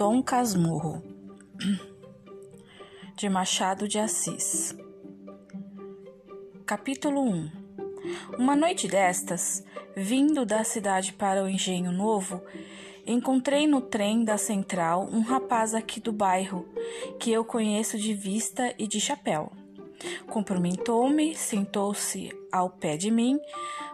[0.00, 1.02] Dom Casmurro,
[3.18, 4.74] de Machado de Assis.
[6.64, 7.50] Capítulo 1
[8.38, 9.62] Uma noite destas,
[9.94, 12.40] vindo da cidade para o Engenho Novo,
[13.06, 16.64] encontrei no trem da central um rapaz aqui do bairro,
[17.18, 19.52] que eu conheço de vista e de chapéu.
[20.30, 23.38] Cumprimentou-me, sentou-se ao pé de mim,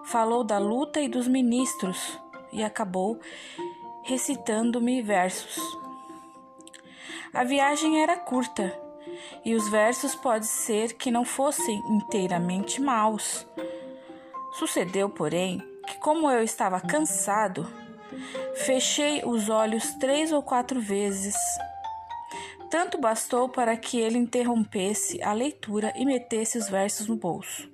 [0.04, 2.16] falou da luta e dos ministros
[2.52, 3.18] e acabou
[4.04, 5.84] recitando-me versos.
[7.34, 8.72] A viagem era curta
[9.44, 13.46] e os versos pode ser que não fossem inteiramente maus.
[14.52, 17.66] Sucedeu, porém, que como eu estava cansado,
[18.64, 21.34] fechei os olhos três ou quatro vezes.
[22.70, 27.68] Tanto bastou para que ele interrompesse a leitura e metesse os versos no bolso.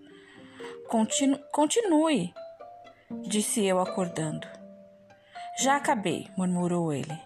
[0.88, 2.32] Continu continue,
[3.22, 4.46] disse eu acordando.
[5.58, 7.16] Já acabei, murmurou ele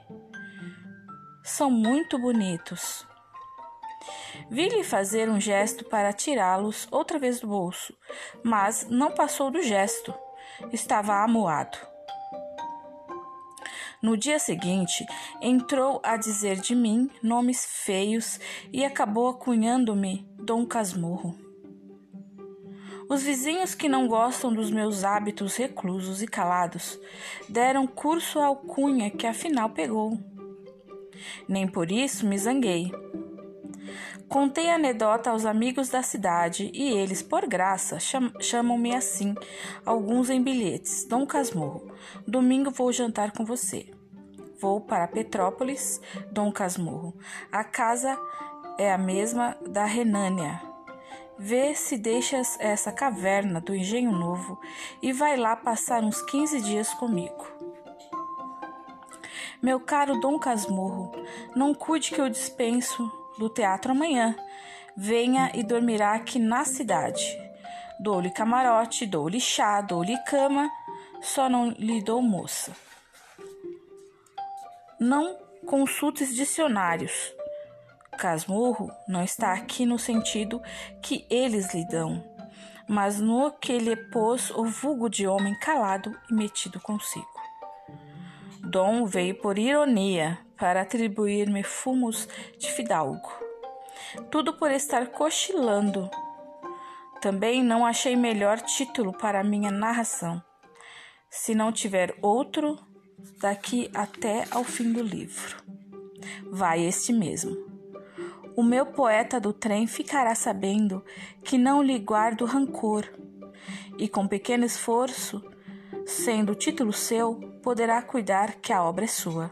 [1.47, 3.07] são muito bonitos.
[4.51, 7.97] Vi-lhe fazer um gesto para tirá-los outra vez do bolso,
[8.43, 10.13] mas não passou do gesto.
[10.73, 11.79] Estava amuado.
[14.03, 15.07] No dia seguinte,
[15.41, 18.39] entrou a dizer de mim nomes feios
[18.73, 21.35] e acabou acunhando-me Dom Casmurro.
[23.09, 26.99] Os vizinhos que não gostam dos meus hábitos reclusos e calados
[27.49, 30.19] deram curso à alcunha que afinal pegou.
[31.49, 32.93] Nem por isso me zanguei.
[34.29, 39.35] Contei a anedota aos amigos da cidade e eles, por graça, cham chamam-me assim,
[39.85, 41.05] alguns em bilhetes.
[41.09, 41.93] Dom Casmurro,
[42.27, 43.87] domingo vou jantar com você.
[44.61, 46.01] Vou para Petrópolis,
[46.33, 47.17] Dom Casmurro.
[47.53, 48.19] A casa
[48.79, 50.61] é a mesma da Renânia.
[51.39, 54.59] Vê se deixas essa caverna do Engenho Novo
[55.03, 57.56] e vai lá passar uns 15 dias comigo.
[59.63, 61.13] Meu caro Dom Casmurro,
[61.55, 64.37] não cuide que eu dispenso do teatro amanhã.
[64.97, 67.25] Venha e dormirá aqui na cidade.
[67.99, 70.71] Dou-lhe camarote, dou-lhe chá, dou-lhe cama,
[71.23, 72.75] só não lhe dou moça.
[75.01, 75.37] Não
[75.67, 77.33] consultes dicionários.
[78.19, 80.61] Casmurro não está aqui no sentido
[81.03, 82.23] que eles lhe dão,
[82.89, 87.35] mas no que lhe pôs o vulgo de homem calado e metido consigo.
[88.69, 92.29] Dom veio por ironia para atribuir-me fumos
[92.59, 93.33] de fidalgo.
[94.29, 96.11] Tudo por estar cochilando.
[97.21, 100.43] Também não achei melhor título para minha narração.
[101.31, 102.77] Se não tiver outro,
[103.41, 105.63] daqui até ao fim do livro.
[106.51, 107.57] Vai este mesmo.
[108.57, 111.05] O meu poeta do trem ficará sabendo
[111.45, 113.05] que não lhe guardo rancor,
[113.97, 115.41] e com pequeno esforço
[116.07, 119.51] sendo o título seu, poderá cuidar que a obra é sua.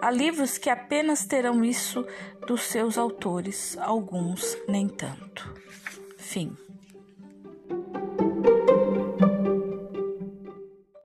[0.00, 2.06] Há livros que apenas terão isso
[2.46, 5.52] dos seus autores, alguns nem tanto.
[6.16, 6.56] Fim.